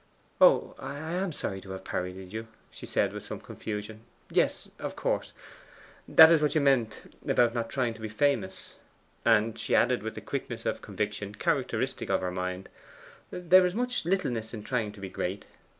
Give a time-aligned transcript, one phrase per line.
[0.41, 4.01] 'Oh, I am sorry to have parodied you,' she said with some confusion.
[4.31, 5.31] 'Yes, of course.
[6.07, 8.77] That is what you meant about not trying to be famous.'
[9.25, 12.67] And she added, with the quickness of conviction characteristic of her mind:
[13.29, 15.45] 'There is much littleness in trying to be great.